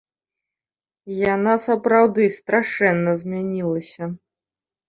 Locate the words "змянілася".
3.21-4.03